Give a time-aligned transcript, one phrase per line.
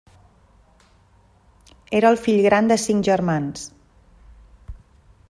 [1.99, 3.71] Era el fill gran de cinc germans.